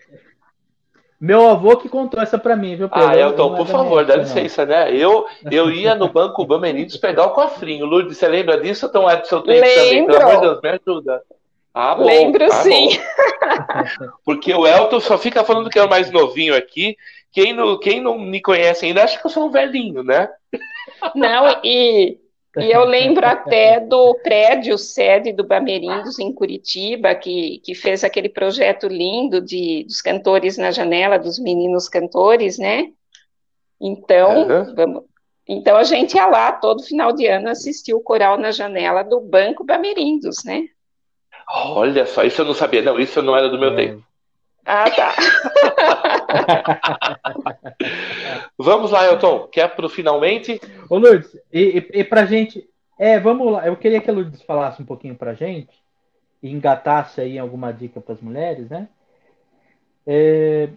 [1.21, 3.07] meu avô que contou essa para mim, viu, Pedro?
[3.07, 4.91] Ah, Elton, por favor, dá licença, né?
[4.91, 7.85] Eu, eu ia no Banco Bamerindos pegar o cofrinho.
[7.85, 10.07] Lourdes, você lembra disso, Tom Edson também?
[10.07, 11.21] Pelo amor de Deus, me ajuda.
[11.71, 12.89] Ah, bom, Lembro ah, sim.
[14.25, 16.97] Porque o Elton só fica falando que é o mais novinho aqui.
[17.31, 20.27] Quem não, quem não me conhece ainda acha que eu sou um velhinho, né?
[21.13, 22.17] Não, e,
[22.57, 28.27] E eu lembro até do prédio sede do Bamerindos, em Curitiba, que, que fez aquele
[28.27, 32.91] projeto lindo de, dos cantores na janela, dos meninos cantores, né?
[33.79, 34.75] Então, uhum.
[34.75, 35.03] vamos,
[35.47, 39.21] então a gente ia lá todo final de ano assistir o coral na janela do
[39.21, 40.65] Banco Bamerindos, né?
[41.49, 43.75] Olha só, isso eu não sabia, não, isso não era do meu é.
[43.75, 44.03] tempo.
[44.65, 45.15] Ah, tá.
[48.57, 49.47] vamos lá, Elton.
[49.47, 50.59] Quer pro finalmente?
[50.89, 52.67] Ô, Lourdes, e, e, e pra gente.
[52.99, 53.67] É, vamos lá.
[53.67, 55.81] Eu queria que a Lourdes falasse um pouquinho pra gente
[56.41, 58.87] e engatasse aí alguma dica para as mulheres, né?
[60.05, 60.69] É,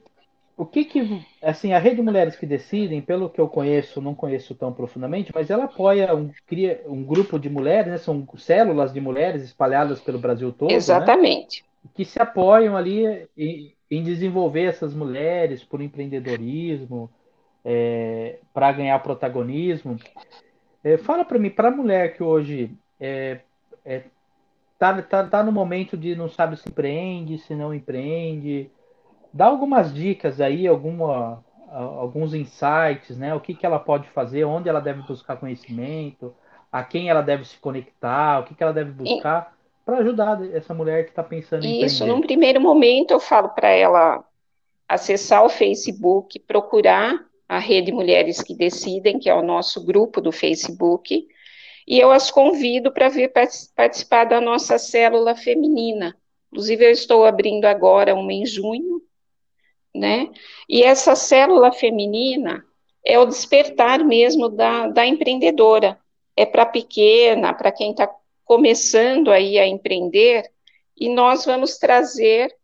[0.57, 4.55] o que que, assim, a Rede Mulheres que Decidem, pelo que eu conheço, não conheço
[4.55, 7.99] tão profundamente, mas ela apoia, um, cria um grupo de mulheres, né?
[7.99, 10.71] São células de mulheres espalhadas pelo Brasil todo.
[10.71, 10.77] Né?
[10.77, 11.65] Exatamente.
[11.83, 11.91] Né?
[11.95, 17.11] Que se apoiam ali em, em desenvolver essas mulheres por empreendedorismo,
[17.65, 19.97] é, para ganhar protagonismo.
[20.83, 22.71] É, fala para mim, para a mulher que hoje
[23.01, 23.41] é,
[23.85, 24.05] é,
[24.79, 28.71] tá, tá, tá no momento de não sabe se empreende, se não empreende,
[29.33, 33.35] dá algumas dicas aí, alguma, alguns insights, né?
[33.35, 36.35] O que, que ela pode fazer, onde ela deve buscar conhecimento,
[36.71, 40.73] a quem ela deve se conectar, o que, que ela deve buscar para ajudar essa
[40.73, 44.25] mulher que está pensando em Isso, num primeiro momento eu falo para ela
[44.89, 50.33] acessar o Facebook, procurar a Rede Mulheres que Decidem, que é o nosso grupo do
[50.33, 51.27] Facebook,
[51.87, 53.31] e eu as convido para vir
[53.75, 56.17] participar da nossa célula feminina.
[56.51, 59.03] Inclusive, eu estou abrindo agora uma em junho,
[59.95, 60.31] né?
[60.69, 62.65] E essa célula feminina
[63.05, 65.99] é o despertar mesmo da, da empreendedora.
[66.37, 68.11] É para pequena, para quem está
[68.45, 70.51] começando aí a empreender,
[70.97, 72.55] e nós vamos trazer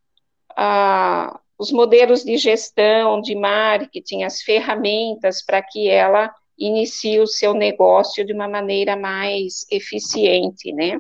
[0.57, 7.55] ah, os modelos de gestão, de marketing, as ferramentas para que ela inicie o seu
[7.55, 10.99] negócio de uma maneira mais eficiente, né?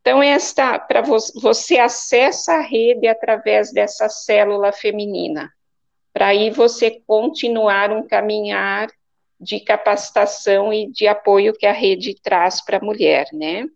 [0.00, 5.50] Então, esta, para você, você acessa a rede através dessa célula feminina,
[6.12, 8.88] para aí você continuar um caminhar
[9.40, 13.66] de capacitação e de apoio que a rede traz para a mulher, né?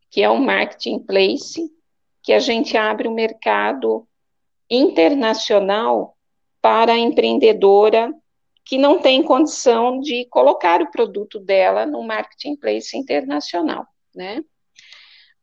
[0.10, 1.72] que é um marketplace
[2.24, 4.08] que a gente abre o um mercado
[4.70, 6.16] internacional
[6.62, 8.14] para a empreendedora
[8.66, 14.44] que não tem condição de colocar o produto dela no marketplace internacional, né?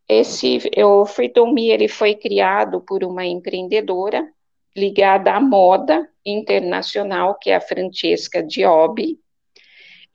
[0.08, 4.24] Esse, o Freedom Me, ele foi criado por uma empreendedora
[4.76, 9.18] ligada à moda internacional, que é a Francesca Diobbi,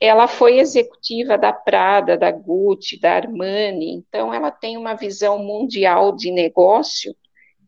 [0.04, 6.10] ela foi executiva da Prada, da Gucci, da Armani, então ela tem uma visão mundial
[6.10, 7.14] de negócio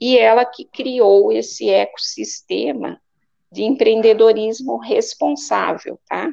[0.00, 3.00] e ela que criou esse ecossistema
[3.52, 6.28] de empreendedorismo responsável, tá?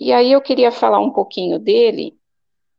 [0.00, 2.16] E aí eu queria falar um pouquinho dele.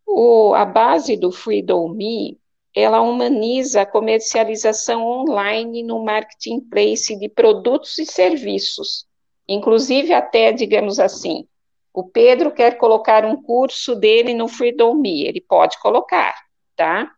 [0.07, 2.39] O, a base do Freedom Me,
[2.75, 9.05] ela humaniza a comercialização online no marketplace de produtos e serviços,
[9.47, 11.47] inclusive até, digamos assim,
[11.99, 16.33] o Pedro quer colocar um curso dele no Freedom Me, ele pode colocar,
[16.75, 17.11] tá?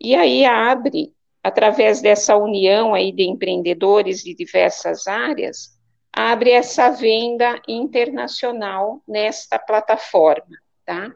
[0.00, 5.78] E aí abre, através dessa união aí de empreendedores de diversas áreas,
[6.10, 10.56] abre essa venda internacional nesta plataforma,
[10.86, 11.14] tá?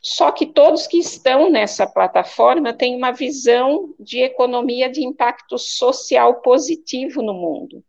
[0.00, 6.40] Só que todos que estão nessa plataforma têm uma visão de economia de impacto social
[6.40, 7.84] positivo no mundo.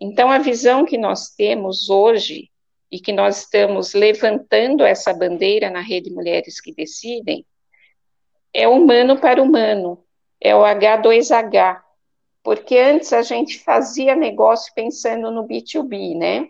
[0.00, 2.50] Então, a visão que nós temos hoje,
[2.90, 7.46] e que nós estamos levantando essa bandeira na Rede Mulheres que Decidem,
[8.52, 10.02] é humano para humano,
[10.40, 11.80] é o H2H,
[12.42, 16.48] porque antes a gente fazia negócio pensando no B2B, né?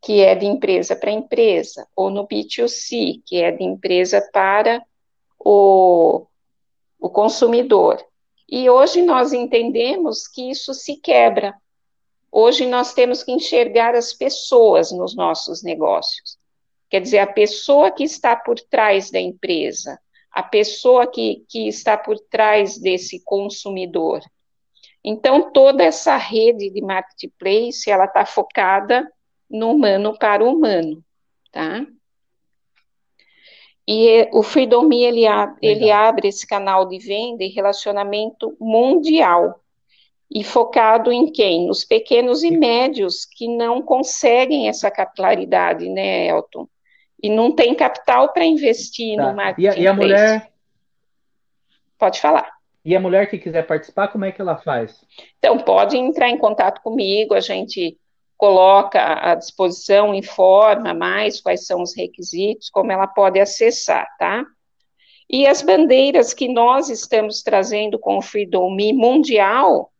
[0.00, 4.82] que é de empresa para empresa, ou no B2C, que é de empresa para
[5.38, 6.26] o,
[7.00, 8.04] o consumidor.
[8.48, 11.54] E hoje nós entendemos que isso se quebra.
[12.30, 16.38] Hoje nós temos que enxergar as pessoas nos nossos negócios.
[16.90, 19.98] Quer dizer, a pessoa que está por trás da empresa,
[20.30, 24.20] a pessoa que, que está por trás desse consumidor.
[25.02, 29.10] Então, toda essa rede de marketplace, ela está focada
[29.48, 31.02] no humano para o humano,
[31.50, 31.86] tá?
[33.86, 35.22] E o Freedom Me, ele,
[35.62, 39.62] ele abre esse canal de venda e relacionamento mundial,
[40.30, 41.66] e focado em quem?
[41.66, 46.68] Nos pequenos e médios que não conseguem essa capilaridade, né, Elton?
[47.22, 49.26] E não tem capital para investir tá.
[49.26, 49.62] no marketing.
[49.62, 50.52] E a, e a mulher.
[51.98, 52.58] Pode falar.
[52.84, 55.04] E a mulher que quiser participar, como é que ela faz?
[55.38, 57.98] Então, pode entrar em contato comigo, a gente
[58.36, 64.44] coloca à disposição, informa mais quais são os requisitos, como ela pode acessar, tá?
[65.28, 69.90] E as bandeiras que nós estamos trazendo com o Freedom Me Mundial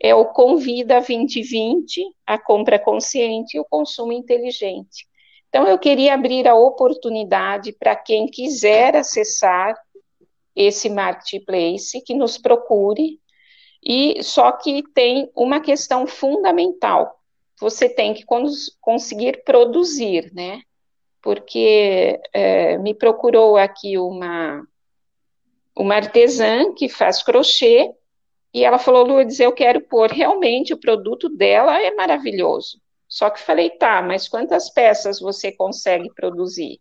[0.00, 5.06] é o Convida 2020, a compra consciente e o consumo inteligente.
[5.48, 9.74] Então, eu queria abrir a oportunidade para quem quiser acessar
[10.54, 13.18] esse marketplace, que nos procure,
[13.82, 17.18] e só que tem uma questão fundamental,
[17.60, 20.60] você tem que cons conseguir produzir, né?
[21.22, 24.62] Porque é, me procurou aqui uma,
[25.76, 27.90] uma artesã que faz crochê,
[28.52, 33.40] e ela falou, Lourdes, eu quero pôr, realmente o produto dela é maravilhoso, só que
[33.40, 36.80] falei, tá, mas quantas peças você consegue produzir?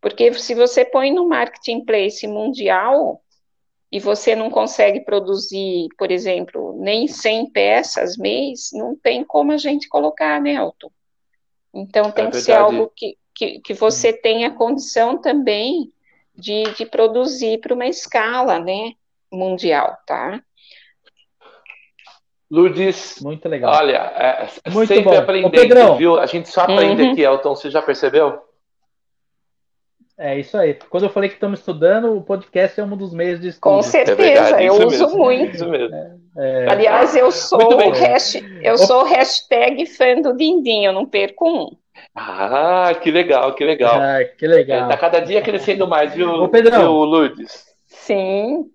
[0.00, 3.22] Porque se você põe no marketplace mundial
[3.92, 9.56] e você não consegue produzir, por exemplo, nem 100 peças mês, não tem como a
[9.56, 10.90] gente colocar, né, Elton?
[11.74, 15.92] Então tem é que ser algo que, que, que você tenha condição também
[16.34, 18.92] de, de produzir para uma escala, né,
[19.30, 20.42] mundial, tá?
[22.50, 23.72] Lourdes, muito legal.
[23.72, 25.18] Olha, é, muito sempre bom.
[25.18, 26.18] aprendendo, viu?
[26.18, 27.12] A gente só aprende uhum.
[27.12, 28.42] aqui, Elton, você já percebeu?
[30.18, 30.76] É isso aí.
[30.90, 33.72] Quando eu falei que estamos estudando, o podcast é um dos meios de estudo.
[33.72, 35.74] Com certeza, é verdade, eu uso mesmo, muito.
[35.74, 41.48] É, é, Aliás, eu sou, hash, eu sou hashtag fã do Dindim, eu não perco
[41.48, 41.76] um.
[42.14, 43.98] Ah, que legal, que legal.
[43.98, 44.82] Ah, que legal.
[44.82, 46.80] Está cada dia crescendo mais, viu, Ô, Pedrão.
[46.80, 47.64] viu Lourdes?
[47.86, 48.70] Sim.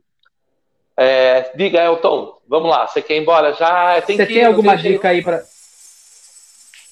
[0.97, 2.35] É, diga, Elton.
[2.47, 4.01] Vamos lá, você quer ir embora já?
[4.01, 5.43] Tem você que, tem alguma dica aí para.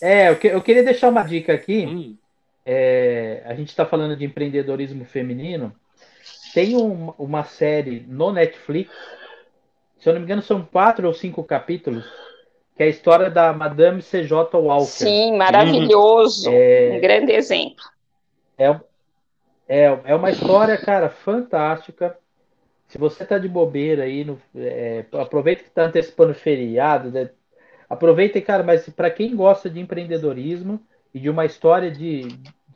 [0.02, 1.86] É, eu, que, eu, queria deixar uma dica aqui.
[1.86, 2.18] Hum.
[2.66, 5.74] É, a gente está falando de empreendedorismo feminino.
[6.54, 8.92] Tem um, uma série no Netflix,
[10.00, 12.06] se eu não me engano, são quatro ou cinco capítulos,
[12.76, 14.58] que é a história da Madame C.J.
[14.58, 14.86] Walker.
[14.86, 16.50] Sim, maravilhoso.
[16.52, 17.84] É, um grande exemplo.
[18.58, 18.80] É,
[19.68, 22.18] é, é uma história, cara, fantástica.
[22.94, 27.32] Se você tá de bobeira aí, no, é, aproveita que tá antecipando feriado, né?
[27.90, 30.80] aproveita, cara, mas para quem gosta de empreendedorismo
[31.12, 32.28] e de uma história de,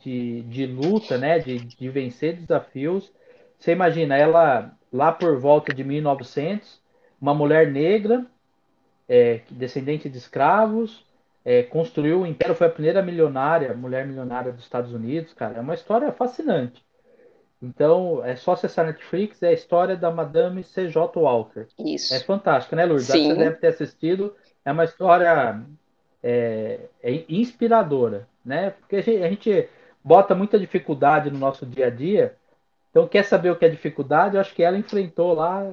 [0.04, 3.14] de, de luta, né, de, de vencer desafios,
[3.60, 6.82] você imagina ela lá por volta de 1900,
[7.22, 8.26] uma mulher negra,
[9.08, 11.06] é, descendente de escravos,
[11.46, 15.60] é, construiu o império, foi a primeira milionária, mulher milionária dos Estados Unidos, cara.
[15.60, 16.84] É uma história fascinante.
[17.62, 21.20] Então, é só acessar Netflix, é a história da Madame C.J.
[21.20, 21.66] Walker.
[21.80, 22.14] Isso.
[22.14, 23.08] É fantástica, né, Lourdes?
[23.08, 23.30] Sim.
[23.30, 24.36] Você deve ter assistido.
[24.64, 25.64] É uma história
[26.22, 28.72] é, é inspiradora, né?
[28.72, 29.70] Porque a gente, a gente,
[30.04, 32.36] bota muita dificuldade no nosso dia a dia.
[32.92, 34.36] Então, quer saber o que é dificuldade?
[34.36, 35.72] Eu acho que ela enfrentou lá,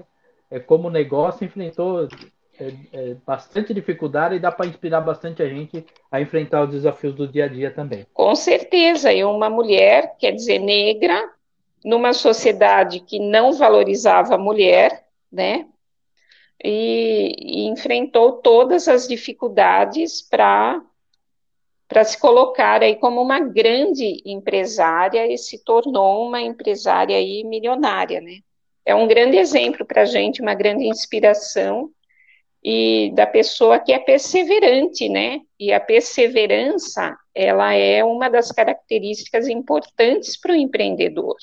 [0.50, 2.08] é, como negócio, enfrentou
[2.58, 7.14] é, é, bastante dificuldade e dá para inspirar bastante a gente a enfrentar os desafios
[7.14, 8.06] do dia a dia também.
[8.14, 11.30] Com certeza, e uma mulher, quer dizer, negra,
[11.84, 15.66] numa sociedade que não valorizava a mulher, né?
[16.62, 20.80] E, e enfrentou todas as dificuldades para
[21.86, 28.20] para se colocar aí como uma grande empresária e se tornou uma empresária aí milionária,
[28.20, 28.38] né?
[28.86, 31.90] É um grande exemplo para a gente, uma grande inspiração
[32.62, 35.40] e da pessoa que é perseverante, né?
[35.60, 41.36] E a perseverança, ela é uma das características importantes para o empreendedor.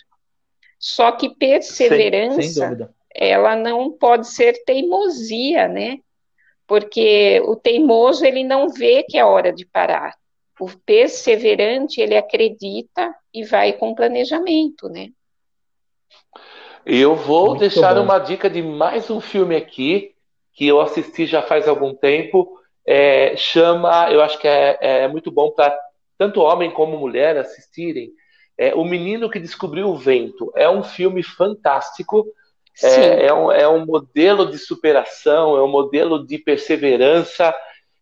[0.82, 6.00] Só que perseverança, ela não pode ser teimosia, né?
[6.66, 10.16] Porque o teimoso, ele não vê que é hora de parar.
[10.60, 15.10] O perseverante, ele acredita e vai com planejamento, né?
[16.84, 18.02] Eu vou Muito deixar bom.
[18.04, 20.16] uma dica de mais um filme aqui,
[20.54, 22.60] que eu assisti já faz algum tempo.
[22.84, 25.78] É, chama, eu acho que é, é muito bom para
[26.18, 28.12] tanto homem como mulher, assistirem.
[28.62, 32.28] É, o Menino que Descobriu o Vento é um filme fantástico.
[32.84, 37.52] É, é, um, é um modelo de superação, é um modelo de perseverança.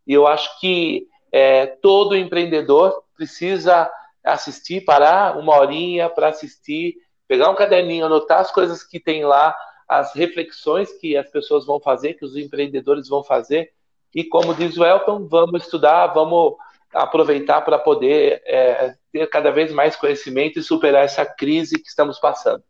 [0.06, 3.90] E eu acho que é, todo empreendedor precisa
[4.22, 6.96] assistir, parar uma horinha para assistir,
[7.26, 9.56] pegar um caderninho, anotar as coisas que tem lá,
[9.88, 13.72] as reflexões que as pessoas vão fazer, que os empreendedores vão fazer.
[14.14, 16.56] E como diz o Elton, vamos estudar, vamos
[16.94, 22.20] aproveitar para poder é, ter cada vez mais conhecimento e superar essa crise que estamos
[22.20, 22.64] passando.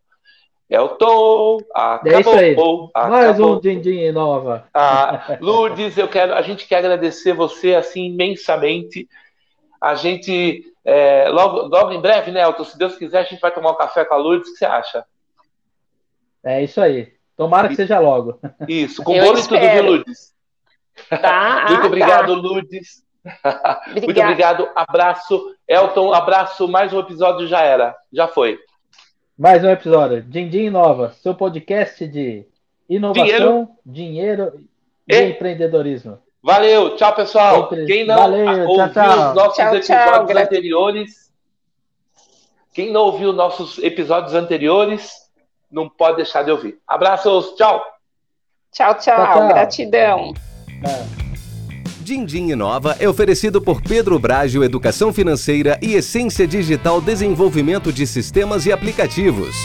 [0.70, 2.14] Elton, acabou.
[2.14, 2.52] É isso aí.
[2.52, 2.92] Acabou.
[2.94, 4.68] Mais um Dindim Nova.
[4.72, 9.10] Ah, Lourdes, eu quero, a gente quer agradecer você assim imensamente.
[9.82, 13.52] A gente, é, logo, logo em breve, né, Elton, se Deus quiser, a gente vai
[13.52, 14.50] tomar um café com a Lourdes.
[14.50, 15.06] O que você acha?
[16.44, 17.14] É isso aí.
[17.36, 18.40] Tomara que seja logo.
[18.68, 20.36] Isso, com bolo e tudo, viu, Lourdes?
[21.10, 22.42] Tá, Muito ah, obrigado, tá.
[22.42, 23.04] Lourdes.
[23.92, 24.70] Muito obrigado.
[24.76, 25.56] Abraço.
[25.68, 26.68] Elton, abraço.
[26.68, 27.96] Mais um episódio já era.
[28.12, 28.60] Já foi.
[29.38, 30.22] Mais um episódio.
[30.22, 32.46] Dindim Nova, seu podcast de
[32.90, 34.68] inovação, dinheiro, dinheiro
[35.08, 36.20] e, e, empreendedorismo.
[36.42, 37.70] Valeu, tchau pessoal.
[37.70, 39.30] Quem não Valeu, ouviu tchau, tchau.
[39.30, 40.44] os nossos tchau, episódios tchau.
[40.44, 41.32] anteriores,
[42.74, 45.12] quem não ouviu nossos episódios anteriores,
[45.72, 46.80] não pode deixar de ouvir.
[46.88, 47.84] Abraços, tchau.
[48.72, 49.48] Tchau, tchau.
[49.50, 50.34] Gratidão.
[50.86, 51.19] É.
[52.10, 58.66] Dindim Inova é oferecido por Pedro Brágio Educação Financeira e Essência Digital Desenvolvimento de Sistemas
[58.66, 59.56] e Aplicativos.